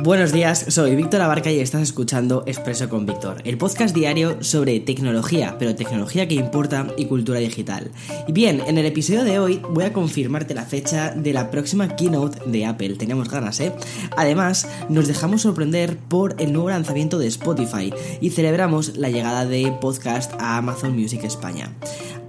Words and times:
Buenos 0.00 0.32
días, 0.32 0.66
soy 0.68 0.96
Víctor 0.96 1.20
Abarca 1.20 1.52
y 1.52 1.60
estás 1.60 1.82
escuchando 1.82 2.42
Expreso 2.46 2.88
con 2.88 3.06
Víctor, 3.06 3.40
el 3.44 3.56
podcast 3.56 3.94
diario 3.94 4.42
sobre 4.42 4.80
tecnología, 4.80 5.56
pero 5.58 5.76
tecnología 5.76 6.26
que 6.26 6.34
importa 6.34 6.88
y 6.96 7.06
cultura 7.06 7.38
digital. 7.38 7.92
Y 8.26 8.32
bien, 8.32 8.60
en 8.66 8.76
el 8.76 8.86
episodio 8.86 9.22
de 9.22 9.38
hoy 9.38 9.62
voy 9.70 9.84
a 9.84 9.92
confirmarte 9.92 10.52
la 10.52 10.64
fecha 10.64 11.12
de 11.12 11.32
la 11.32 11.50
próxima 11.50 11.94
keynote 11.94 12.40
de 12.44 12.66
Apple. 12.66 12.96
Teníamos 12.96 13.30
ganas, 13.30 13.60
¿eh? 13.60 13.72
Además, 14.16 14.68
nos 14.88 15.06
dejamos 15.06 15.42
sorprender 15.42 15.96
por 15.96 16.34
el 16.38 16.52
nuevo 16.52 16.70
lanzamiento 16.70 17.18
de 17.18 17.28
Spotify 17.28 17.94
y 18.20 18.30
celebramos 18.30 18.96
la 18.96 19.10
llegada 19.10 19.46
de 19.46 19.72
podcast 19.80 20.32
a 20.40 20.58
Amazon 20.58 20.98
Music 20.98 21.22
España. 21.22 21.72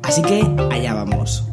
Así 0.03 0.21
que 0.21 0.47
allá 0.71 0.93
vamos. 0.93 1.43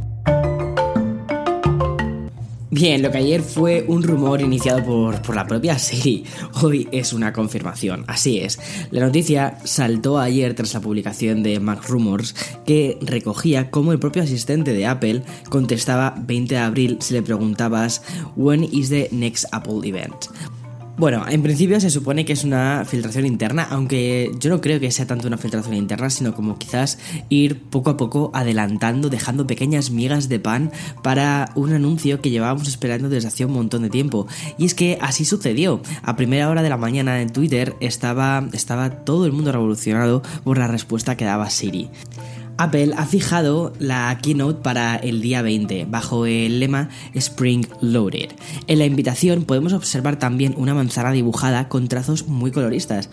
Bien, 2.75 3.03
lo 3.03 3.11
que 3.11 3.19
ayer 3.19 3.43
fue 3.43 3.85
un 3.87 4.03
rumor 4.03 4.41
iniciado 4.41 4.83
por, 4.83 5.37
la 5.37 5.47
propia 5.47 5.79
Siri, 5.79 6.25
hoy 6.63 6.89
es 6.91 7.13
una 7.13 7.31
confirmación, 7.31 8.07
así 8.09 8.39
es. 8.39 8.59
La 8.91 9.05
noticia 9.05 9.59
saltó 9.63 10.19
ayer 10.19 10.55
tras 10.55 10.73
la 10.73 10.81
publicación 10.81 11.43
de 11.43 11.61
Mac 11.61 11.87
Rumors 11.87 12.35
que 12.65 12.97
recogía 13.03 13.71
cómo 13.71 13.93
el 13.93 13.99
propio 13.99 14.23
asistente 14.23 14.73
de 14.73 14.87
Apple 14.87 15.23
contestaba 15.51 16.15
20 16.19 16.55
de 16.55 16.61
abril 16.63 16.97
si 17.01 17.13
le 17.13 17.21
preguntabas 17.21 18.03
When 18.37 18.65
is 18.65 18.89
the 18.89 19.11
next 19.13 19.45
Apple 19.53 19.87
event? 19.87 20.29
Bueno, 21.03 21.25
en 21.29 21.43
principio 21.43 21.81
se 21.81 21.91
supone 21.91 22.25
que 22.25 22.33
es 22.33 22.45
una 22.45 22.85
filtración 22.87 23.27
interna, 23.27 23.67
aunque 23.69 24.31
yo 24.39 24.51
no 24.51 24.61
creo 24.61 24.79
que 24.79 24.93
sea 24.93 25.05
tanto 25.05 25.27
una 25.27 25.37
filtración 25.37 25.75
interna, 25.75 26.09
sino 26.11 26.33
como 26.33 26.59
quizás 26.59 26.97
ir 27.29 27.61
poco 27.61 27.91
a 27.91 27.97
poco 27.97 28.31
adelantando, 28.35 29.11
dejando 29.11 29.45
pequeñas 29.45 29.91
migas 29.91 30.29
de 30.29 30.39
pan 30.39 30.71
para 31.03 31.51
un 31.57 31.73
anuncio 31.73 32.21
que 32.21 32.31
llevábamos 32.31 32.69
esperando 32.69 33.09
desde 33.09 33.27
hace 33.27 33.45
un 33.45 33.53
montón 33.53 33.83
de 33.83 33.91
tiempo. 33.91 34.29
Y 34.59 34.65
es 34.65 34.77
que 34.77 34.97
así 35.01 35.25
sucedió. 35.25 35.83
A 36.05 36.15
primera 36.15 36.49
hora 36.49 36.63
de 36.63 36.69
la 36.69 36.77
mañana 36.77 37.21
en 37.21 37.33
Twitter 37.33 37.75
estaba, 37.81 38.49
estaba 38.53 38.91
todo 39.05 39.27
el 39.27 39.33
mundo 39.33 39.51
revolucionado 39.51 40.23
por 40.45 40.57
la 40.57 40.69
respuesta 40.69 41.17
que 41.17 41.25
daba 41.25 41.51
Siri. 41.51 41.91
Apple 42.63 42.93
ha 42.97 43.07
fijado 43.07 43.73
la 43.81 44.17
keynote 44.23 44.63
para 44.63 44.95
el 44.95 45.21
día 45.21 45.43
20 45.43 45.87
bajo 45.87 46.27
el 46.27 46.61
lema 46.61 46.91
Spring 47.13 47.67
Loaded. 47.81 48.31
En 48.69 48.79
la 48.79 48.87
invitación 48.87 49.45
podemos 49.45 49.73
observar 49.73 50.17
también 50.17 50.55
una 50.57 50.73
manzana 50.73 51.11
dibujada 51.11 51.69
con 51.69 51.89
trazos 51.89 52.29
muy 52.29 52.53
coloristas. 52.53 53.11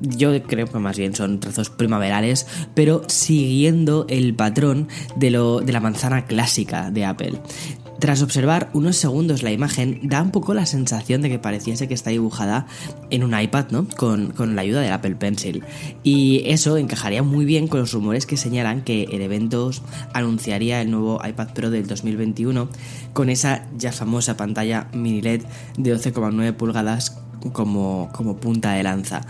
Yo 0.00 0.42
creo 0.42 0.66
que 0.66 0.78
más 0.80 0.98
bien 0.98 1.14
son 1.14 1.38
trazos 1.38 1.70
primaverales, 1.70 2.48
pero 2.74 3.02
siguiendo 3.06 4.04
el 4.08 4.34
patrón 4.34 4.88
de, 5.14 5.30
lo, 5.30 5.60
de 5.60 5.72
la 5.72 5.80
manzana 5.80 6.24
clásica 6.26 6.90
de 6.90 7.04
Apple. 7.04 7.40
Tras 7.98 8.22
observar 8.22 8.70
unos 8.74 8.96
segundos 8.96 9.42
la 9.42 9.50
imagen, 9.50 10.00
da 10.04 10.22
un 10.22 10.30
poco 10.30 10.54
la 10.54 10.66
sensación 10.66 11.20
de 11.20 11.28
que 11.28 11.38
pareciese 11.38 11.88
que 11.88 11.94
está 11.94 12.10
dibujada 12.10 12.66
en 13.10 13.24
un 13.24 13.38
iPad, 13.38 13.66
¿no? 13.70 13.88
Con, 13.96 14.32
la 14.54 14.62
ayuda 14.62 14.80
del 14.80 14.92
Apple 14.92 15.16
Pencil. 15.16 15.64
Y 16.04 16.42
eso 16.46 16.76
encajaría 16.76 17.24
muy 17.24 17.44
bien 17.44 17.66
con 17.66 17.80
los 17.80 17.92
rumores 17.92 18.24
que 18.24 18.36
señalan 18.36 18.82
que 18.82 19.04
el 19.04 19.20
evento 19.20 19.70
anunciaría 20.12 20.80
el 20.80 20.90
nuevo 20.90 21.20
iPad 21.26 21.48
Pro 21.54 21.70
del 21.70 21.86
2021 21.86 22.68
con 23.12 23.30
esa 23.30 23.66
ya 23.76 23.90
famosa 23.90 24.36
pantalla 24.36 24.88
mini 24.92 25.20
LED 25.20 25.42
de 25.76 25.96
12,9 25.96 26.52
pulgadas 26.54 27.18
como, 27.52 28.10
como 28.12 28.36
punta 28.36 28.72
de 28.72 28.82
lanza. 28.82 29.22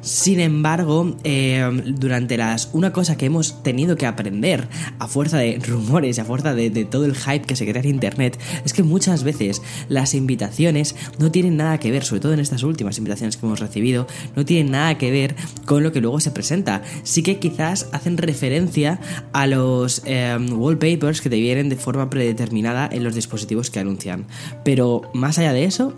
Sin 0.00 0.40
embargo, 0.40 1.16
eh, 1.24 1.68
durante 1.86 2.36
las. 2.36 2.70
Una 2.72 2.92
cosa 2.92 3.16
que 3.16 3.26
hemos 3.26 3.62
tenido 3.62 3.96
que 3.96 4.06
aprender 4.06 4.68
a 4.98 5.08
fuerza 5.08 5.38
de 5.38 5.58
rumores 5.58 6.18
y 6.18 6.20
a 6.20 6.24
fuerza 6.24 6.54
de, 6.54 6.70
todo 6.84 7.04
el 7.04 7.16
hype 7.16 7.42
que 7.42 7.56
se 7.56 7.68
crea 7.68 7.82
en 7.82 7.88
internet 7.88 8.38
es 8.64 8.72
que 8.72 8.82
muchas 8.82 9.24
veces 9.24 9.62
las 9.88 10.14
invitaciones 10.14 10.94
no 11.18 11.30
tienen 11.30 11.56
nada 11.56 11.78
que 11.78 11.90
ver, 11.90 12.04
sobre 12.04 12.20
todo 12.20 12.34
en 12.34 12.40
estas 12.40 12.62
últimas 12.62 12.98
invitaciones 12.98 13.36
que 13.36 13.46
hemos 13.46 13.60
recibido, 13.60 14.06
no 14.36 14.44
tienen 14.44 14.70
nada 14.70 14.96
que 14.98 15.10
ver 15.10 15.34
con 15.64 15.82
lo 15.82 15.92
que 15.92 16.00
luego 16.00 16.20
se 16.20 16.30
presenta. 16.30 16.82
Sí 17.02 17.22
que 17.22 17.38
quizás 17.38 17.88
hacen 17.92 18.16
referencia 18.16 19.00
a 19.32 19.46
los 19.46 20.02
eh, 20.04 20.36
wallpapers 20.50 21.20
que 21.20 21.30
te 21.30 21.40
vienen 21.40 21.68
de 21.68 21.76
forma 21.76 22.10
predeterminada 22.10 22.88
en 22.90 23.02
los 23.02 23.14
dispositivos 23.14 23.70
que 23.70 23.80
anuncian. 23.80 24.26
Pero 24.64 25.02
más 25.14 25.38
allá 25.38 25.52
de 25.52 25.64
eso, 25.64 25.94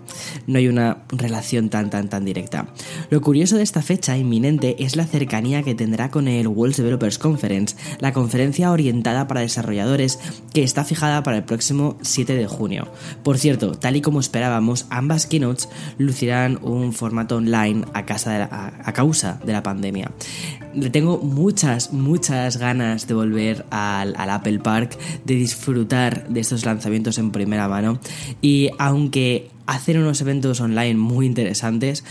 no 0.47 0.57
hay 0.57 0.67
una 0.67 1.03
relación 1.09 1.58
tan 1.67 1.89
tan 1.89 2.07
tan 2.07 2.23
directa. 2.23 2.67
Lo 3.09 3.19
curioso 3.19 3.57
de 3.57 3.63
esta 3.63 3.81
fecha 3.81 4.17
inminente 4.17 4.77
es 4.81 4.95
la 4.95 5.05
cercanía 5.05 5.63
que 5.63 5.75
tendrá 5.75 6.09
con 6.09 6.29
el 6.29 6.47
World 6.47 6.77
Developers 6.77 7.17
Conference, 7.17 7.75
la 7.99 8.13
conferencia 8.13 8.71
orientada 8.71 9.27
para 9.27 9.41
desarrolladores 9.41 10.19
que 10.53 10.63
está 10.63 10.85
fijada 10.85 11.23
para 11.23 11.37
el 11.37 11.43
próximo 11.43 11.97
7 12.01 12.35
de 12.35 12.47
junio. 12.47 12.87
Por 13.23 13.37
cierto, 13.37 13.71
tal 13.71 13.97
y 13.97 14.01
como 14.01 14.21
esperábamos, 14.21 14.85
ambas 14.89 15.25
keynotes 15.25 15.67
lucirán 15.97 16.59
un 16.61 16.93
formato 16.93 17.35
online 17.35 17.83
a, 17.93 18.05
causa 18.05 19.39
de 19.43 19.53
la 19.53 19.63
pandemia. 19.63 20.11
Le 20.73 20.89
tengo 20.89 21.17
muchas, 21.17 21.93
muchas 21.93 22.57
ganas 22.57 23.07
de 23.07 23.13
volver 23.13 23.65
al, 23.71 24.15
Apple 24.15 24.59
Park, 24.59 24.97
de 25.25 25.35
disfrutar 25.35 26.27
de 26.29 26.39
estos 26.41 26.65
lanzamientos 26.65 27.17
en 27.17 27.31
primera 27.31 27.67
mano 27.67 27.99
y 28.41 28.69
aunque 28.77 29.49
hacen 29.65 29.97
unos 29.97 30.21
eventos 30.21 30.61
online 30.61 30.95
muy 30.95 31.25
interesantes. 31.25 32.03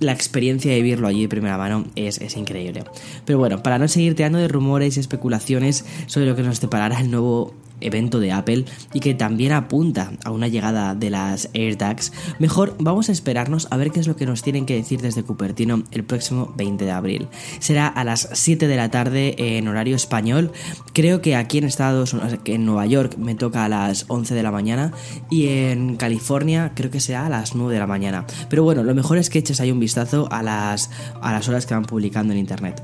La 0.00 0.12
experiencia 0.12 0.70
de 0.70 0.80
vivirlo 0.80 1.08
allí 1.08 1.22
de 1.22 1.28
primera 1.28 1.58
mano 1.58 1.84
es, 1.96 2.20
es 2.20 2.36
increíble. 2.36 2.84
Pero 3.24 3.38
bueno, 3.38 3.64
para 3.64 3.78
no 3.78 3.88
seguir 3.88 4.14
tirando 4.14 4.38
de 4.38 4.46
rumores 4.46 4.96
y 4.96 5.00
especulaciones 5.00 5.84
sobre 6.06 6.26
lo 6.26 6.36
que 6.36 6.42
nos 6.42 6.60
deparará 6.60 7.00
el 7.00 7.10
nuevo 7.10 7.52
evento 7.80 8.20
de 8.20 8.32
Apple 8.32 8.64
y 8.92 9.00
que 9.00 9.14
también 9.14 9.52
apunta 9.52 10.12
a 10.24 10.30
una 10.30 10.48
llegada 10.48 10.94
de 10.94 11.10
las 11.10 11.50
AirTags, 11.54 12.12
mejor 12.38 12.76
vamos 12.78 13.08
a 13.08 13.12
esperarnos 13.12 13.68
a 13.70 13.76
ver 13.76 13.90
qué 13.90 14.00
es 14.00 14.06
lo 14.06 14.16
que 14.16 14.26
nos 14.26 14.42
tienen 14.42 14.66
que 14.66 14.74
decir 14.74 15.00
desde 15.00 15.22
Cupertino 15.22 15.82
el 15.90 16.04
próximo 16.04 16.52
20 16.56 16.84
de 16.84 16.90
abril. 16.90 17.28
Será 17.58 17.86
a 17.86 18.04
las 18.04 18.28
7 18.32 18.66
de 18.66 18.76
la 18.76 18.90
tarde 18.90 19.34
en 19.38 19.68
horario 19.68 19.96
español. 19.96 20.52
Creo 20.92 21.20
que 21.20 21.36
aquí 21.36 21.58
en 21.58 21.64
Estados 21.64 22.16
en 22.44 22.64
Nueva 22.64 22.86
York 22.86 23.16
me 23.18 23.34
toca 23.34 23.64
a 23.64 23.68
las 23.68 24.04
11 24.08 24.34
de 24.34 24.42
la 24.42 24.50
mañana 24.50 24.92
y 25.30 25.48
en 25.48 25.96
California 25.96 26.72
creo 26.74 26.90
que 26.90 27.00
será 27.00 27.26
a 27.26 27.28
las 27.28 27.54
9 27.54 27.72
de 27.72 27.80
la 27.80 27.86
mañana. 27.86 28.26
Pero 28.48 28.62
bueno, 28.62 28.82
lo 28.82 28.94
mejor 28.94 29.18
es 29.18 29.30
que 29.30 29.38
eches 29.38 29.60
ahí 29.60 29.70
un 29.70 29.80
vistazo 29.80 30.28
a 30.30 30.42
las, 30.42 30.90
a 31.20 31.32
las 31.32 31.48
horas 31.48 31.66
que 31.66 31.74
van 31.74 31.84
publicando 31.84 32.32
en 32.32 32.38
internet. 32.38 32.82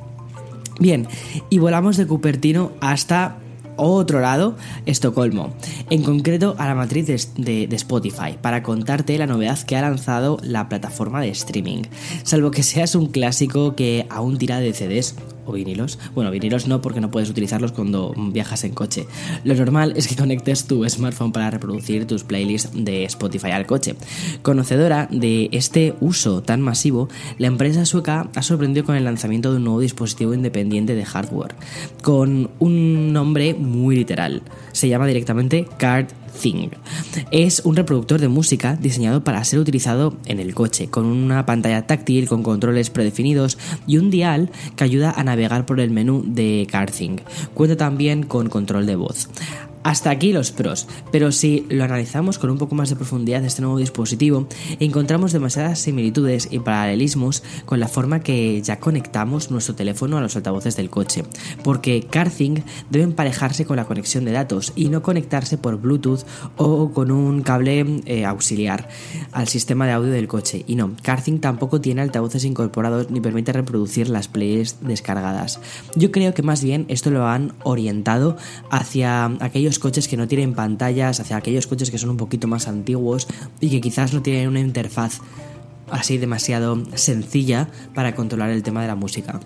Bien, 0.81 1.07
y 1.51 1.59
volamos 1.59 1.97
de 1.97 2.07
Cupertino 2.07 2.73
hasta 2.81 3.39
otro 3.77 4.21
lado, 4.21 4.57
Estocolmo, 4.87 5.55
en 5.91 6.03
concreto 6.03 6.55
a 6.59 6.67
la 6.67 6.75
matriz 6.75 7.07
de, 7.07 7.67
de, 7.67 7.77
Spotify, 7.77 8.39
para 8.41 8.63
contarte 8.63 9.19
la 9.19 9.27
novedad 9.27 9.59
que 9.63 9.77
ha 9.77 9.83
lanzado 9.83 10.39
la 10.43 10.69
plataforma 10.69 11.21
de 11.21 11.31
streaming. 11.31 11.83
Salvo 12.23 12.51
que 12.51 12.63
seas 12.63 12.95
un 12.95 13.07
clásico 13.07 13.75
que 13.75 14.07
aún 14.11 14.39
tira 14.39 14.61
de 14.61 14.73
CDs 14.73 15.15
o 15.47 15.53
vinilos. 15.53 15.99
Bueno, 16.15 16.31
vinilos 16.31 16.67
no 16.67 16.81
porque 16.81 17.01
no 17.01 17.11
puedes 17.11 17.31
utilizarlos 17.31 17.73
cuando 17.73 18.15
viajas 18.17 18.65
en 18.65 18.73
coche. 18.73 19.07
Lo 19.45 19.55
normal 19.55 19.95
es 19.97 20.09
que 20.09 20.17
conectes 20.17 20.67
tu 20.67 20.89
smartphone 20.89 21.33
para 21.33 21.51
reproducir 21.51 22.07
tus 22.07 22.25
playlists 22.25 22.71
de 22.75 23.05
Spotify 23.05 23.51
al 23.51 23.67
coche. 23.67 23.95
Conocedora 24.43 25.09
de 25.11 25.49
este 25.53 25.95
uso 26.01 26.43
tan 26.43 26.61
masivo, 26.61 27.09
la 27.39 27.47
empresa 27.47 27.85
sueca 27.87 28.29
ha 28.35 28.43
sorprendido 28.43 28.85
con 28.87 28.97
el 28.97 29.05
lanzamiento 29.05 29.51
de 29.51 29.59
un 29.59 29.65
nuevo 29.65 29.81
dispositivo 29.81 30.35
independiente 30.35 30.95
de 30.95 31.05
hardware, 31.05 31.55
con 32.03 32.51
un 32.59 33.13
nombre 33.13 33.55
muy 33.55 33.97
literal. 33.97 34.43
Se 34.73 34.89
llama 34.89 35.07
directamente 35.07 35.67
Card 35.79 36.07
Thing. 36.41 36.71
Es 37.31 37.63
un 37.65 37.77
reproductor 37.77 38.21
de 38.21 38.29
música 38.29 38.77
diseñado 38.77 39.25
para 39.25 39.45
ser 39.45 39.59
utilizado 39.59 40.17
en 40.27 40.41
el 40.41 40.55
coche, 40.55 40.89
con 40.89 41.07
una 41.07 41.47
pantalla 41.47 41.87
táctil 41.87 42.29
con 42.29 42.43
controles 42.43 42.91
predefinidos 42.91 43.59
y 43.87 43.99
un 43.99 44.11
dial 44.11 44.51
que 44.77 44.85
ayuda 44.85 45.13
a 45.13 45.25
navegar 45.25 45.67
por 45.67 45.81
el 45.81 45.91
menú 45.91 46.25
de 46.27 46.67
CarThing. 46.71 47.21
Cuenta 47.55 47.77
también 47.77 48.25
con 48.25 48.49
control 48.49 48.87
de 48.87 48.97
voz. 48.97 49.29
Hasta 49.85 50.09
aquí 50.09 50.33
los 50.33 50.51
pros, 50.51 50.89
pero 51.13 51.31
si 51.31 51.67
lo 51.69 51.85
analizamos 51.85 52.39
con 52.39 52.49
un 52.49 52.57
poco 52.57 52.75
más 52.75 52.89
de 52.89 52.97
profundidad 52.97 53.45
este 53.45 53.61
nuevo 53.61 53.77
dispositivo, 53.77 54.49
encontramos 54.81 55.33
demasiadas 55.33 55.79
similitudes 55.79 56.49
y 56.51 56.59
paralelismos 56.59 57.43
con 57.67 57.81
la 57.81 57.89
forma 57.89 58.21
que 58.21 58.63
ya 58.63 58.81
conectamos 58.81 59.51
nuestro 59.51 59.75
teléfono 59.75 60.17
a 60.17 60.23
los 60.23 60.37
altavoces 60.37 60.75
del 60.77 60.89
coche, 60.89 61.25
porque 61.63 62.07
CarThing 62.09 62.65
debe 62.89 63.05
emparejarse 63.05 63.67
con 63.67 63.77
la 63.77 63.85
conexión 63.85 64.25
de 64.25 64.33
datos 64.33 64.73
y 64.75 64.89
no 64.89 65.03
conectarse 65.03 65.59
por 65.59 65.79
Bluetooth 65.79 66.25
o 66.57 66.91
con 66.91 67.11
un 67.11 67.43
cable 67.43 68.01
eh, 68.07 68.25
auxiliar 68.25 68.89
al 69.33 69.49
sistema 69.49 69.87
de 69.87 69.93
audio 69.93 70.13
del 70.13 70.29
coche. 70.29 70.65
Y 70.67 70.77
no, 70.77 70.93
CarThing 71.03 71.41
tampoco 71.41 71.83
tiene 71.83 72.01
altavoces 72.01 72.45
incorporados 72.45 73.11
ni 73.11 73.21
permite 73.21 73.53
reproducir 73.53 74.09
las 74.09 74.29
playlists 74.29 74.79
descargadas. 74.81 75.61
Yo 75.95 76.11
creo 76.11 76.33
que 76.33 76.43
más 76.43 76.65
bien 76.65 76.87
esto 76.89 77.11
lo 77.11 77.27
han 77.27 77.53
orientado 77.65 78.39
hacia 78.71 79.27
aquellos 79.41 79.74
coches 79.79 80.09
que 80.09 80.17
no 80.17 80.29
tienen 80.29 80.55
pantallas, 80.55 81.21
hacia 81.21 81.37
aquellos 81.37 81.67
coches 81.67 81.91
que 81.91 81.99
son 81.99 82.11
un 82.11 82.17
poquito 82.17 82.49
más 82.49 82.69
antiguos 82.69 83.27
y 83.61 83.71
que 83.71 83.81
quizás 83.81 84.13
no 84.13 84.23
tienen 84.23 84.49
una 84.49 84.61
interfaz 84.61 85.21
así 85.91 86.19
demasiado 86.19 86.83
sencilla 86.97 87.69
para 87.95 88.15
controlar 88.15 88.51
el 88.51 88.63
tema 88.63 88.83
de 88.83 88.89
la 88.89 88.95
música. 88.95 89.41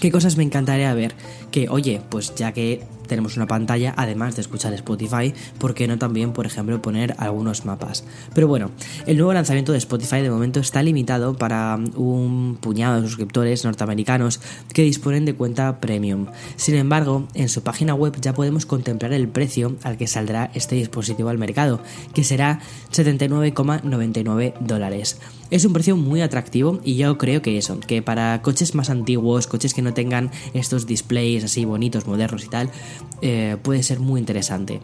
¿Qué 0.00 0.10
cosas 0.10 0.36
me 0.36 0.44
encantaría 0.44 0.92
ver? 0.94 1.14
Que, 1.50 1.68
oye, 1.68 2.00
pues 2.08 2.34
ya 2.36 2.52
que 2.52 2.84
tenemos 3.08 3.36
una 3.36 3.46
pantalla, 3.46 3.94
además 3.96 4.36
de 4.36 4.42
escuchar 4.42 4.72
Spotify, 4.74 5.34
¿por 5.58 5.74
qué 5.74 5.88
no 5.88 5.98
también, 5.98 6.32
por 6.32 6.46
ejemplo, 6.46 6.80
poner 6.80 7.14
algunos 7.18 7.64
mapas? 7.64 8.04
Pero 8.34 8.46
bueno, 8.46 8.70
el 9.06 9.16
nuevo 9.16 9.32
lanzamiento 9.32 9.72
de 9.72 9.78
Spotify 9.78 10.20
de 10.20 10.30
momento 10.30 10.60
está 10.60 10.82
limitado 10.82 11.36
para 11.36 11.76
un 11.96 12.58
puñado 12.60 13.00
de 13.00 13.08
suscriptores 13.08 13.64
norteamericanos 13.64 14.40
que 14.72 14.82
disponen 14.82 15.24
de 15.24 15.34
cuenta 15.34 15.80
premium. 15.80 16.26
Sin 16.56 16.76
embargo, 16.76 17.26
en 17.34 17.48
su 17.48 17.62
página 17.62 17.94
web 17.94 18.16
ya 18.20 18.34
podemos 18.34 18.66
contemplar 18.66 19.12
el 19.12 19.28
precio 19.28 19.76
al 19.82 19.96
que 19.96 20.06
saldrá 20.06 20.50
este 20.54 20.76
dispositivo 20.76 21.28
al 21.28 21.38
mercado, 21.38 21.80
que 22.14 22.24
será 22.24 22.60
79,99 22.92 24.54
dólares. 24.60 25.18
Es 25.50 25.64
un 25.64 25.72
precio 25.72 25.96
muy 25.96 26.20
atractivo 26.20 26.78
y 26.84 26.96
yo 26.96 27.16
creo 27.16 27.40
que 27.40 27.56
eso, 27.56 27.80
que 27.80 28.02
para 28.02 28.42
coches 28.42 28.74
más 28.74 28.90
antiguos, 28.90 29.46
coches 29.46 29.72
que 29.72 29.80
no 29.80 29.94
tengan 29.94 30.30
estos 30.52 30.86
displays 30.86 31.42
así 31.42 31.64
bonitos, 31.64 32.06
modernos 32.06 32.44
y 32.44 32.48
tal, 32.48 32.70
eh, 33.20 33.56
puede 33.62 33.82
ser 33.82 34.00
muy 34.00 34.20
interesante. 34.20 34.80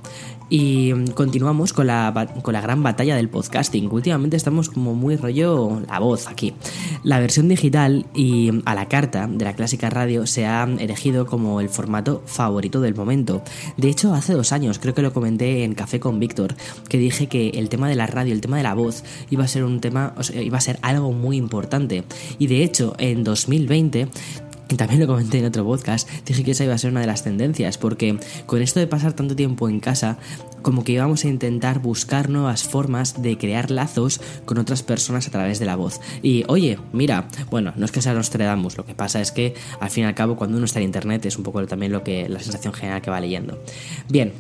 Y 0.51 0.93
continuamos 1.15 1.73
con 1.73 1.87
la, 1.87 2.29
con 2.43 2.53
la 2.53 2.61
gran 2.61 2.83
batalla 2.83 3.17
del 3.17 3.29
podcasting. 3.29 3.91
Últimamente 3.91 4.37
estamos 4.37 4.69
como 4.69 4.95
muy 4.95 5.17
rollo 5.17 5.83
la 5.89 5.99
voz 5.99 6.29
aquí. 6.29 6.55
La 7.03 7.19
versión 7.19 7.49
digital 7.49 8.07
y 8.15 8.63
a 8.67 8.75
la 8.75 8.87
carta 8.87 9.27
de 9.27 9.45
la 9.45 9.55
clásica 9.55 9.89
radio 9.89 10.27
se 10.27 10.47
ha 10.47 10.65
elegido 10.65 11.27
como 11.27 11.61
el 11.61 11.71
formato 11.71 12.23
favorito 12.27 12.81
del 12.81 12.95
momento. 12.95 13.43
De 13.77 13.89
hecho, 13.89 14.13
hace 14.15 14.35
dos 14.35 14.53
años, 14.53 14.79
creo 14.79 14.95
que 14.95 15.03
lo 15.03 15.13
comenté 15.13 15.65
en 15.65 15.75
Café 15.75 15.99
con 15.99 16.21
Víctor, 16.21 16.55
que 16.89 16.99
dije 16.99 17.27
que 17.27 17.49
el 17.51 17.69
tema 17.69 17.89
de 17.89 17.97
la 17.97 18.07
radio, 18.07 18.35
el 18.35 18.41
tema 18.41 18.59
de 18.59 18.65
la 18.65 18.75
voz, 18.75 19.03
iba 19.31 19.45
a 19.45 19.49
ser 19.49 19.65
un 19.65 19.81
tema, 19.81 20.15
iba 20.35 20.59
a 20.59 20.61
ser 20.61 20.79
algo 20.83 21.13
muy 21.13 21.37
importante. 21.37 22.05
Y 22.39 22.49
de 22.49 22.63
hecho, 22.63 22.95
en 22.99 23.25
2020 23.25 24.09
y 24.44 24.44
también 24.77 25.01
lo 25.01 25.07
comenté 25.07 25.39
en 25.39 25.45
otro 25.47 25.65
podcast, 25.65 26.09
dije 26.25 26.43
que 26.43 26.51
esa 26.53 26.65
iba 26.65 26.75
a 26.75 26.79
ser 26.79 26.91
una 26.91 27.01
de 27.01 27.07
las 27.07 27.23
tendencias, 27.23 27.79
porque 27.79 28.19
con 28.47 28.63
esto 28.63 28.81
de 28.81 28.87
pasar 28.87 29.13
tanto 29.13 29.37
tiempo 29.37 29.69
en 29.69 29.81
casa, 29.81 30.19
como 30.63 30.83
que 30.83 30.93
íbamos 30.93 31.25
a 31.25 31.29
intentar 31.29 31.81
buscar 31.81 32.31
nuevas 32.31 32.65
formas 32.65 33.23
de 33.23 33.37
crear 33.37 33.71
lazos 33.71 34.21
con 34.45 34.59
otras 34.59 34.83
personas 34.83 35.29
a 35.29 35.31
través 35.31 35.59
de 35.59 35.67
la 35.67 35.77
voz. 35.77 36.01
Y 36.23 36.45
oye, 36.49 36.79
mira, 36.93 37.29
bueno, 37.51 37.73
no 37.77 37.85
es 37.85 37.93
que 37.93 38.01
sea 38.01 38.15
Nostradamus, 38.15 38.77
lo 38.77 38.87
que 38.87 38.95
pasa 38.95 39.21
es 39.21 39.31
que 39.31 39.55
al 39.81 39.91
fin 39.91 40.05
y 40.05 40.07
al 40.07 40.15
cabo 40.15 40.37
cuando 40.37 40.57
uno 40.57 40.65
está 40.65 40.81
en 40.81 40.87
internet 40.87 41.27
es 41.27 41.37
un 41.37 41.45
poco 41.45 41.65
también 41.67 41.93
lo 41.93 42.03
que 42.03 42.29
la 42.29 42.41
sensación 42.41 42.73
general 42.73 43.03
que 43.03 43.11
va 43.11 43.21
leyendo. 43.21 43.63
Bien, 44.09 44.33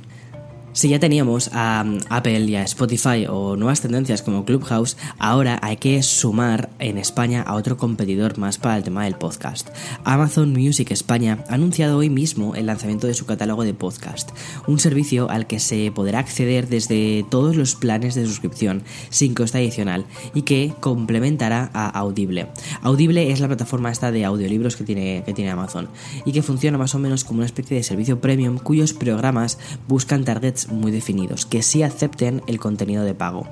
si 0.75 0.89
ya 0.89 0.99
teníamos 0.99 1.51
a 1.53 1.85
Apple 2.09 2.41
y 2.47 2.57
a 2.57 2.65
Spotify 2.65 3.27
o 3.31 3.55
nuevas 3.55 3.81
tendencias 3.81 4.23
como 4.23 4.45
Clubhouse, 4.45 4.97
ahora 5.21 5.61
hay 5.63 5.77
que 5.77 6.03
sumar 6.03 6.69
en 6.81 6.99
España 6.99 7.43
a 7.43 7.55
otro 7.55 7.77
competidor 7.77 8.39
más 8.39 8.59
para 8.59 8.77
el 8.77 8.83
tema 8.83 9.05
del 9.05 9.15
podcast. 9.15 9.71
Amazon 10.03 10.53
Music 10.53 10.91
España 10.91 11.45
ha 11.49 11.55
anunciado 11.55 11.99
hoy 11.99 12.11
mismo 12.11 12.57
el 12.57 12.67
lanzamiento 12.67 13.07
de 13.07 13.15
su 13.15 13.25
catálogo 13.25 13.63
de 13.63 13.73
podcast, 13.73 14.31
un 14.67 14.81
servicio 14.81 15.31
al 15.31 15.47
que 15.47 15.61
se 15.61 15.93
podrá 15.93 16.19
acceder 16.19 16.69
desde 16.69 17.25
todos 17.31 17.55
los 17.55 17.77
planes 17.77 18.17
de 18.17 18.27
suscripción 18.27 18.83
sin 19.11 19.33
coste 19.33 19.59
adicional 19.59 20.05
y 20.35 20.43
que 20.43 20.75
complementará 20.81 21.71
a 21.73 21.89
Audible. 21.89 22.49
Audible 22.83 23.31
es 23.31 23.39
la 23.39 23.47
plataforma 23.47 23.93
esta 23.93 24.11
de 24.11 24.25
audiolibros 24.25 24.75
que 24.75 24.83
tiene, 24.83 25.23
que 25.25 25.35
tiene 25.35 25.53
Amazon 25.53 25.89
y 26.25 26.33
que 26.33 26.43
funciona 26.43 26.79
más 26.79 26.97
o 26.97 26.99
menos 26.99 27.23
como 27.23 27.39
una 27.39 27.47
especie 27.47 27.77
de 27.77 27.85
servicio 27.85 28.21
premium 28.21 28.59
cuyos 28.59 28.93
programas 28.93 29.59
buscan 29.87 30.25
targets 30.25 30.64
muy 30.69 30.93
definidos, 30.93 31.47
que 31.47 31.63
sí 31.63 31.83
acepten 31.83 32.43
el 32.47 32.59
contenido 32.59 33.05
de 33.05 33.15
pago. 33.15 33.49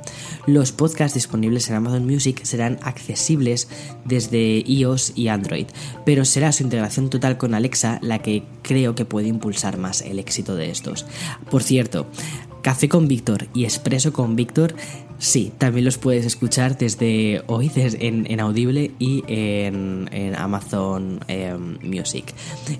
Los 0.46 0.72
podcasts 0.72 1.14
disponibles 1.14 1.68
en 1.68 1.76
Amazon 1.76 2.06
Music 2.06 2.42
serán 2.44 2.78
accesibles 2.82 3.68
desde 4.04 4.62
iOS 4.66 5.12
y 5.14 5.28
Android, 5.28 5.66
pero 6.04 6.24
será 6.24 6.52
su 6.52 6.62
integración 6.62 7.10
total 7.10 7.38
con 7.38 7.54
Alexa 7.54 7.98
la 8.02 8.20
que 8.20 8.44
creo 8.62 8.94
que 8.94 9.04
puede 9.04 9.28
impulsar 9.28 9.78
más 9.78 10.02
el 10.02 10.18
éxito 10.18 10.56
de 10.56 10.70
estos. 10.70 11.06
Por 11.50 11.62
cierto, 11.62 12.06
Café 12.62 12.88
con 12.88 13.08
Víctor 13.08 13.48
y 13.54 13.64
Expreso 13.64 14.12
con 14.12 14.36
Víctor 14.36 14.74
Sí, 15.22 15.52
también 15.56 15.84
los 15.84 15.98
puedes 15.98 16.26
escuchar 16.26 16.76
desde 16.76 17.44
hoy 17.46 17.70
en, 17.76 18.40
Audible 18.40 18.90
y 18.98 19.22
en, 19.28 20.34
Amazon 20.36 21.20
em, 21.28 21.78
Music. 21.80 22.34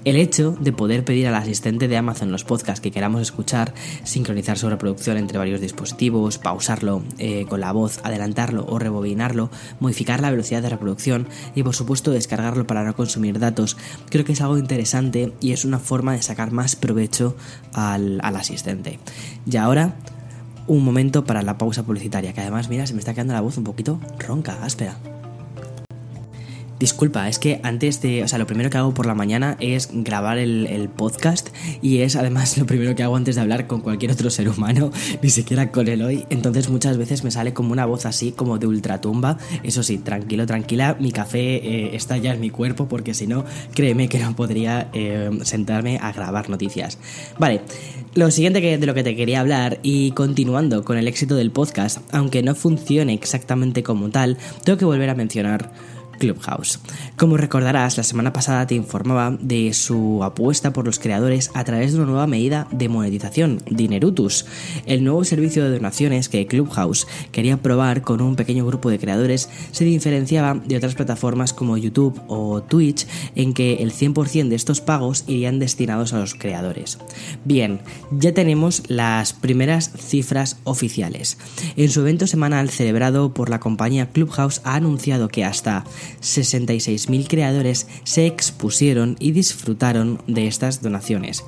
El 0.04 0.16
hecho 0.16 0.56
de 0.58 0.72
poder 0.72 1.04
pedir 1.04 1.28
al 1.28 1.36
asistente 1.36 1.86
de 1.86 1.96
Amazon 1.96 2.32
los 2.32 2.42
podcasts 2.42 2.80
que 2.80 2.90
queramos 2.90 3.22
escuchar, 3.22 3.72
sincronizar 4.02 4.58
su 4.58 4.68
reproducción 4.68 5.18
entre 5.18 5.38
varios 5.38 5.60
dispositivos, 5.60 6.38
pausarlo 6.38 7.04
eh, 7.18 7.46
con 7.48 7.60
la 7.60 7.70
voz, 7.70 8.00
adelantarlo 8.02 8.66
o 8.66 8.76
rebobinarlo, 8.80 9.48
modificar 9.78 10.20
la 10.20 10.32
velocidad 10.32 10.62
de 10.62 10.70
reproducción 10.70 11.28
y 11.54 11.62
por 11.62 11.76
supuesto 11.76 12.10
descargarlo 12.10 12.66
para 12.66 12.82
no 12.82 12.96
consumir 12.96 13.38
datos, 13.38 13.76
creo 14.10 14.24
que 14.24 14.32
es 14.32 14.40
algo 14.40 14.58
interesante 14.58 15.32
y 15.40 15.52
es 15.52 15.64
una 15.64 15.78
forma 15.78 16.14
de 16.14 16.22
sacar 16.22 16.50
más 16.50 16.74
provecho 16.74 17.36
al, 17.72 18.18
al 18.20 18.34
asistente. 18.34 18.98
Y 19.46 19.58
ahora 19.58 19.94
un 20.67 20.85
momento 20.85 21.25
para 21.25 21.43
la 21.43 21.59
pausa 21.59 21.82
publicitaria, 21.82 22.32
que 22.32 22.41
además, 22.41 22.69
mira, 22.69 22.87
se 22.87 22.94
me 22.94 23.00
está 23.00 23.14
quedando 23.14 23.35
la 23.35 23.41
voz 23.41 23.56
un 23.59 23.64
poquito 23.64 24.00
ronca, 24.19 24.62
áspera. 24.62 24.97
Disculpa, 26.82 27.29
es 27.29 27.38
que 27.38 27.61
antes 27.62 28.03
de. 28.03 28.25
O 28.25 28.29
sea, 28.29 28.41
lo 28.41 28.47
primero 28.49 28.69
que 28.69 28.76
hago 28.76 28.93
por 28.93 29.06
la 29.06 29.14
mañana 29.14 29.56
es 29.61 29.91
grabar 29.93 30.38
el, 30.38 30.88
podcast 30.88 31.50
y 31.81 31.99
es 31.99 32.17
además 32.17 32.59
lo 32.59 32.67
primero 32.67 32.97
que 32.97 33.05
hago 33.05 33.14
antes 33.14 33.37
de 33.37 33.41
hablar 33.41 33.69
con 33.69 33.82
cualquier 33.82 34.11
otro 34.11 34.31
ser 34.31 34.49
humano, 34.49 34.91
ni 35.23 35.31
siquiera 35.31 35.70
con 35.70 35.87
él 35.87 36.03
hoy. 36.03 36.26
Entonces 36.29 36.69
muchas 36.70 36.97
veces 36.97 37.23
me 37.23 37.31
sale 37.31 37.53
como 37.53 37.70
una 37.70 37.87
voz 37.87 38.05
así, 38.05 38.32
como 38.32 38.59
de 38.59 38.67
ultratumba. 38.67 39.38
Eso 39.62 39.85
sí, 39.85 39.99
tranquilo, 39.99 40.44
tranquila, 40.44 40.97
mi 40.99 41.12
café 41.12 41.38
eh, 41.38 41.94
está 41.94 42.17
ya 42.17 42.35
en 42.35 42.41
mi 42.41 42.50
cuerpo 42.50 42.88
porque 42.88 43.14
si 43.14 43.29
no, 43.29 43.44
créeme 43.75 44.09
que 44.09 44.19
no 44.19 44.35
podría 44.35 44.91
eh, 44.93 45.31
sentarme 45.44 46.00
a 46.03 46.11
grabar 46.11 46.50
noticias. 46.50 46.99
Vale, 47.38 47.61
lo 48.14 48.31
siguiente 48.31 48.61
que, 48.61 48.76
de 48.76 48.87
lo 48.87 48.94
que 48.94 49.03
te 49.03 49.17
quería 49.17 49.41
hablar 49.41 49.79
y 49.82 50.11
continuando 50.12 50.85
con 50.85 50.99
el 50.99 51.09
éxito 51.09 51.35
del 51.35 51.50
podcast, 51.50 51.99
aunque 52.12 52.43
no 52.43 52.55
funcione 52.55 53.14
exactamente 53.14 53.82
como 53.82 54.11
tal, 54.11 54.37
tengo 54.64 54.79
que 54.79 54.85
volver 54.85 55.09
a 55.09 55.14
mencionar 55.14 55.73
Clubhouse. 56.22 56.78
Como 57.16 57.37
recordarás, 57.37 57.97
la 57.97 58.04
semana 58.04 58.32
pasada 58.32 58.64
te 58.68 58.76
informaba 58.76 59.37
de 59.40 59.75
su 59.75 60.23
apuesta 60.23 60.73
por 60.73 60.85
los 60.85 61.00
creadores 61.00 61.50
a 61.52 61.64
través 61.64 61.90
de 61.92 61.99
una 61.99 62.06
nueva 62.06 62.28
medida 62.28 62.68
de 62.70 62.88
monetización, 62.88 63.61
Dinerutus, 63.68 64.47
el 64.87 65.02
nuevo 65.02 65.25
servicio 65.25 65.64
de 65.64 65.73
donaciones 65.73 66.28
que 66.28 66.47
Clubhouse 66.47 67.08
quería 67.32 67.56
probar 67.56 68.02
con 68.02 68.20
un 68.20 68.37
pequeño 68.37 68.64
grupo 68.64 68.88
de 68.88 69.00
creadores 69.00 69.49
se 69.73 69.85
diferenciaba 69.85 70.54
de 70.54 70.76
otras 70.76 70.94
plataformas 70.94 71.52
como 71.52 71.76
YouTube 71.76 72.20
o 72.28 72.62
Twitch 72.62 73.04
en 73.35 73.52
que 73.52 73.82
el 73.82 73.92
100% 73.92 74.47
de 74.47 74.54
estos 74.54 74.80
pagos 74.80 75.25
irían 75.26 75.58
destinados 75.58 76.12
a 76.12 76.20
los 76.20 76.35
creadores. 76.35 76.99
Bien, 77.44 77.80
ya 78.12 78.32
tenemos 78.32 78.85
las 78.87 79.32
primeras 79.32 79.90
cifras 79.99 80.58
oficiales. 80.62 81.37
En 81.76 81.90
su 81.90 82.02
evento 82.02 82.28
semanal 82.28 82.70
celebrado 82.70 83.35
por 83.35 83.50
la 83.50 83.58
compañía 83.58 84.11
Clubhouse 84.11 84.61
ha 84.62 84.76
anunciado 84.76 85.26
que 85.26 85.44
hasta 85.44 85.82
66.000 86.21 87.28
creadores 87.28 87.87
se 88.04 88.26
expusieron 88.26 89.16
y 89.19 89.33
disfrutaron 89.33 90.21
de 90.26 90.47
estas 90.47 90.83
donaciones. 90.83 91.45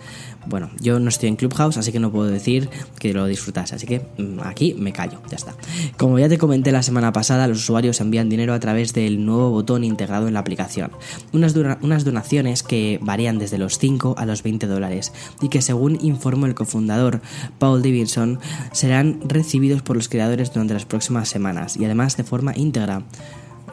Bueno, 0.47 0.71
yo 0.81 0.99
no 0.99 1.09
estoy 1.09 1.31
en 1.31 1.37
Clubhouse, 1.37 1.79
así 1.79 1.91
que 1.91 2.01
no 2.01 2.13
puedo 2.13 2.31
decir 2.31 2.69
que 2.99 3.15
lo 3.15 3.27
disfrutase, 3.27 3.75
así 3.75 3.87
que 3.87 4.01
mm, 4.19 4.41
aquí 4.45 4.75
me 4.75 4.93
callo, 4.93 5.21
ya 5.31 5.37
está. 5.37 5.55
Como 5.97 6.19
ya 6.19 6.29
te 6.29 6.39
comenté 6.39 6.71
la 6.71 6.83
semana 6.83 7.13
pasada, 7.13 7.49
los 7.49 7.59
usuarios 7.59 8.01
envían 8.01 8.29
dinero 8.29 8.53
a 8.53 8.61
través 8.61 8.93
del 8.93 9.25
nuevo 9.25 9.51
botón 9.51 9.85
integrado 9.85 10.29
en 10.29 10.35
la 10.35 10.41
aplicación. 10.41 10.91
Unas, 11.33 11.55
unas 11.57 12.05
donaciones 12.05 12.63
que 12.63 12.99
varían 13.01 13.39
desde 13.39 13.59
los 13.59 13.79
5 13.79 14.17
a 14.19 14.27
los 14.27 14.43
20 14.43 14.67
dólares 14.67 15.13
y 15.41 15.49
que 15.49 15.63
según 15.63 15.99
informó 16.03 16.47
el 16.47 16.55
cofundador 16.55 17.23
Paul 17.59 17.83
Davidson, 17.83 18.39
serán 18.73 19.21
recibidos 19.27 19.83
por 19.83 19.97
los 19.97 20.09
creadores 20.09 20.53
durante 20.53 20.75
las 20.75 20.85
próximas 20.85 21.29
semanas 21.29 21.77
y 21.77 21.85
además 21.85 22.17
de 22.17 22.25
forma 22.25 22.53
íntegra. 22.55 23.03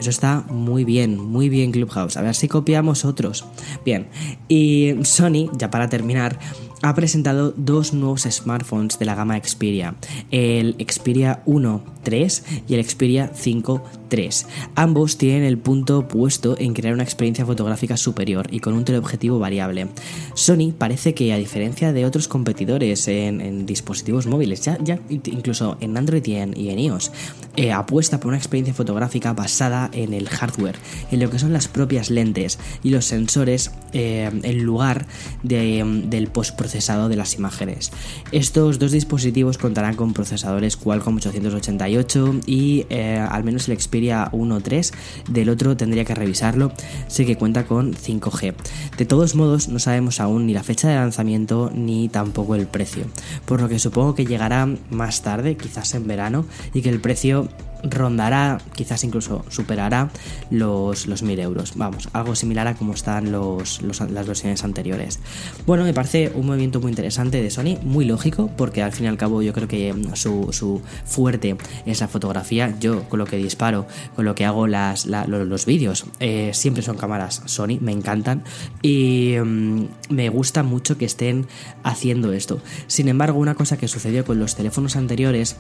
Eso 0.02 0.10
está 0.10 0.44
muy 0.50 0.84
bien, 0.84 1.16
muy 1.16 1.48
bien 1.48 1.72
Clubhouse. 1.72 2.18
A 2.18 2.24
ver 2.24 2.34
si 2.34 2.48
copiamos 2.48 3.06
otros. 3.06 3.46
Bien, 3.86 4.08
y 4.48 4.96
Sony, 5.04 5.52
ya 5.56 5.70
para 5.70 5.90
terminar, 5.90 6.40
ha 6.82 6.96
presentado 6.96 7.54
dos 7.56 7.94
nuevos 7.94 8.24
smartphones 8.24 8.98
de 8.98 9.06
la 9.06 9.16
gama 9.16 9.40
Xperia, 9.40 9.96
el 10.32 10.76
Xperia 10.80 11.44
1 11.46 11.84
3 12.04 12.44
y 12.68 12.74
el 12.74 12.84
Xperia 12.84 13.32
5 13.34 13.84
3. 14.10 14.48
Ambos 14.76 15.18
tienen 15.18 15.44
el 15.44 15.58
punto 15.58 16.08
puesto 16.08 16.58
en 16.60 16.74
crear 16.74 16.94
una 16.94 17.04
experiencia 17.04 17.46
fotográfica 17.46 17.96
superior 17.96 18.48
y 18.52 18.60
con 18.60 18.74
un 18.74 18.84
teleobjetivo 18.84 19.40
variable. 19.40 19.88
Sony 20.34 20.74
parece 20.78 21.14
que 21.14 21.32
a 21.32 21.38
diferencia 21.38 21.94
de 21.94 22.06
otros 22.06 22.28
competidores 22.28 23.08
en, 23.08 23.66
dispositivos 23.66 24.28
móviles, 24.28 24.62
ya, 24.62 25.00
incluso 25.10 25.78
en 25.80 25.96
Android 25.96 26.26
y 26.26 26.36
en, 26.36 26.80
iOS, 26.80 27.12
eh, 27.56 27.72
apuesta 27.72 28.20
por 28.20 28.30
una 28.30 28.38
experiencia 28.38 28.74
fotográfica 28.74 29.34
basada 29.34 29.90
en 29.94 30.14
el 30.14 30.28
hardware, 30.28 30.76
en 31.12 31.20
lo 31.22 31.30
que 31.30 31.40
son 31.40 31.54
las 31.54 31.68
propias 31.68 32.10
lentes 32.10 32.60
y 32.84 32.90
los 32.90 33.06
sensores 33.06 33.72
eh, 33.94 34.30
en 34.44 34.64
lugar 34.64 35.06
del 35.44 36.28
postprocesado 36.72 37.10
de 37.10 37.16
las 37.18 37.36
imágenes. 37.36 37.92
Estos 38.32 38.80
dos 38.80 38.92
dispositivos 38.92 39.58
contarán 39.58 39.96
con 39.96 40.14
procesadores 40.14 40.78
Qualcomm 40.78 41.18
888 41.18 42.42
y 42.46 42.86
eh, 42.90 43.18
al 43.18 43.44
menos 43.44 43.68
el 43.68 43.80
Xperia 43.80 44.32
1.3 44.32 44.92
del 45.30 45.50
otro 45.50 45.76
tendría 45.76 46.06
que 46.06 46.16
revisarlo, 46.16 46.72
sé 47.08 47.26
que 47.26 47.36
cuenta 47.36 47.66
con 47.66 47.94
5G. 47.94 48.54
De 48.98 49.06
todos 49.06 49.36
modos, 49.36 49.68
no 49.68 49.80
sabemos 49.80 50.20
aún 50.20 50.46
ni 50.46 50.54
la 50.54 50.64
fecha 50.64 50.88
de 50.88 50.96
lanzamiento 50.96 51.72
ni 51.74 52.08
tampoco 52.08 52.56
el 52.56 52.68
precio, 52.68 53.06
por 53.46 53.62
lo 53.62 53.68
que 53.68 53.80
supongo 53.80 54.16
que 54.16 54.26
llegará 54.26 54.68
más 54.90 55.22
tarde, 55.22 55.58
quizás 55.58 55.94
en 55.94 56.08
verano, 56.08 56.46
y 56.74 56.82
que 56.82 56.90
el 56.90 57.02
precio 57.02 57.50
rondará, 57.84 58.60
quizás 58.76 59.04
incluso 59.04 59.46
superará 59.50 60.10
los, 60.50 61.08
los 61.08 61.24
1000 61.24 61.40
euros. 61.40 61.74
Vamos, 61.76 62.10
algo 62.14 62.36
similar 62.36 62.68
a 62.68 62.76
como 62.76 62.94
están 62.94 63.32
los, 63.32 63.82
las 63.82 64.28
versiones 64.28 64.64
anteriores. 64.64 65.20
Bueno, 65.66 65.84
me 65.84 65.94
parece 65.94 66.32
un 66.36 66.46
movimiento 66.46 66.80
muy 66.80 66.90
interesante 66.90 67.42
de 67.42 67.50
Sony, 67.50 67.78
muy 67.84 68.06
lógico, 68.06 68.50
porque 68.58 68.84
al 68.84 68.92
fin 68.92 69.06
y 69.06 69.10
al 69.10 69.18
cabo 69.18 69.42
yo 69.42 69.54
creo 69.54 69.68
que 69.68 69.94
su, 70.14 70.82
fuerte 71.06 71.58
es 71.86 72.02
la 72.02 72.08
fotografía. 72.08 72.76
Yo 72.80 73.08
con 73.10 73.20
lo 73.20 73.26
que 73.26 73.38
disparo, 73.38 73.88
con 74.16 74.26
lo 74.26 74.36
que 74.36 74.46
hago 74.46 74.68
las, 74.68 75.06
los, 75.06 75.66
vídeos, 75.66 76.06
eh, 76.20 76.52
siempre 76.54 76.84
son 76.84 76.98
cámaras 76.98 77.42
Sony, 77.46 77.78
me 77.80 77.92
encantan 77.92 78.44
y 78.82 79.36
mm, 79.44 79.86
me 80.10 80.30
gusta 80.30 80.64
mucho 80.64 80.98
que 80.98 81.06
estén 81.06 81.48
haciendo 81.84 82.34
esto. 82.34 82.62
Sin 82.88 83.08
embargo, 83.08 83.40
una 83.40 83.56
cosa 83.56 83.78
que 83.78 83.88
sucedió 83.88 84.26
con 84.26 84.40
los 84.40 84.56
teléfonos 84.56 84.96
anteriores 84.96 85.56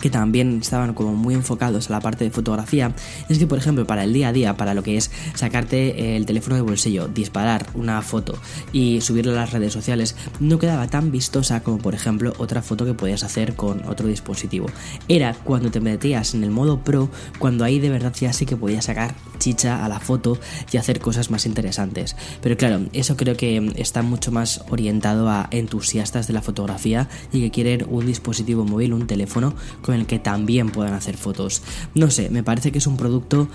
que 0.00 0.10
también 0.10 0.58
estaban 0.60 0.94
como 0.94 1.14
muy 1.14 1.34
enfocados 1.34 1.88
a 1.88 1.92
la 1.92 2.00
parte 2.00 2.24
de 2.24 2.30
fotografía, 2.30 2.94
es 3.28 3.38
que 3.38 3.46
por 3.46 3.58
ejemplo 3.58 3.86
para 3.86 4.04
el 4.04 4.12
día 4.12 4.28
a 4.28 4.32
día, 4.32 4.56
para 4.56 4.74
lo 4.74 4.82
que 4.82 4.96
es 4.96 5.10
sacarte 5.34 6.16
el 6.16 6.26
teléfono 6.26 6.56
de 6.56 6.62
bolsillo, 6.62 7.08
disparar 7.08 7.66
una 7.74 8.00
foto 8.02 8.38
y 8.72 9.00
subirla 9.00 9.32
a 9.32 9.36
las 9.36 9.52
redes 9.52 9.72
sociales, 9.72 10.16
no 10.40 10.58
quedaba 10.58 10.86
tan 10.88 11.10
vistosa 11.10 11.62
como 11.62 11.78
por 11.78 11.94
ejemplo 11.94 12.32
otra 12.38 12.62
foto 12.62 12.84
que 12.84 12.94
podías 12.94 13.22
hacer 13.22 13.54
con 13.54 13.86
otro 13.86 14.08
dispositivo. 14.08 14.66
Era 15.08 15.34
cuando 15.34 15.70
te 15.70 15.80
metías 15.80 16.34
en 16.34 16.44
el 16.44 16.50
modo 16.50 16.80
pro, 16.80 17.08
cuando 17.38 17.64
ahí 17.64 17.78
de 17.78 17.90
verdad 17.90 18.14
ya 18.18 18.32
sí 18.32 18.46
que 18.46 18.56
podías 18.56 18.86
sacar 18.86 19.14
chicha 19.38 19.84
a 19.84 19.88
la 19.88 20.00
foto 20.00 20.38
y 20.72 20.76
hacer 20.76 21.00
cosas 21.00 21.30
más 21.30 21.46
interesantes. 21.46 22.16
Pero 22.42 22.56
claro, 22.56 22.80
eso 22.92 23.16
creo 23.16 23.36
que 23.36 23.72
está 23.76 24.02
mucho 24.02 24.32
más 24.32 24.64
orientado 24.70 25.28
a 25.28 25.48
entusiastas 25.50 26.26
de 26.26 26.32
la 26.32 26.42
fotografía 26.42 27.08
y 27.32 27.40
que 27.40 27.50
quieren 27.50 27.86
un 27.88 28.06
dispositivo 28.06 28.64
móvil, 28.64 28.92
un 28.92 29.06
teléfono 29.06 29.54
con 29.86 29.94
el 29.94 30.06
que 30.06 30.18
también 30.18 30.68
puedan 30.70 30.92
hacer 30.92 31.16
fotos. 31.16 31.62
No 31.94 32.10
sé, 32.10 32.28
me 32.28 32.42
parece 32.42 32.72
que 32.72 32.78
es 32.78 32.86
un 32.86 32.96
producto 32.96 33.48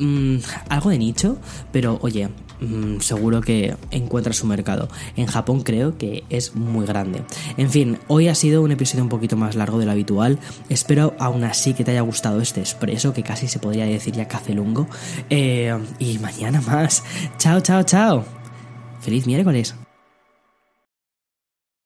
mm, 0.00 0.38
algo 0.70 0.90
de 0.90 0.98
nicho, 0.98 1.36
pero 1.70 1.98
oye, 2.00 2.28
mm, 2.60 3.00
seguro 3.00 3.42
que 3.42 3.76
encuentra 3.90 4.32
su 4.32 4.46
mercado. 4.46 4.88
En 5.14 5.26
Japón 5.26 5.60
creo 5.62 5.98
que 5.98 6.24
es 6.30 6.56
muy 6.56 6.86
grande. 6.86 7.22
En 7.56 7.70
fin, 7.70 7.98
hoy 8.08 8.28
ha 8.28 8.34
sido 8.34 8.62
un 8.62 8.72
episodio 8.72 9.04
un 9.04 9.10
poquito 9.10 9.36
más 9.36 9.54
largo 9.54 9.78
de 9.78 9.84
lo 9.84 9.92
habitual. 9.92 10.38
Espero 10.68 11.14
aún 11.18 11.44
así 11.44 11.74
que 11.74 11.84
te 11.84 11.90
haya 11.92 12.00
gustado 12.00 12.40
este 12.40 12.60
expreso, 12.60 13.12
que 13.12 13.22
casi 13.22 13.46
se 13.46 13.58
podría 13.58 13.84
decir 13.84 14.14
ya 14.14 14.26
café 14.26 14.54
lungo. 14.54 14.88
Eh, 15.30 15.76
y 15.98 16.18
mañana 16.18 16.60
más. 16.62 17.04
Chao, 17.36 17.60
chao, 17.60 17.82
chao. 17.82 18.24
Feliz 19.00 19.26
miércoles. 19.26 19.74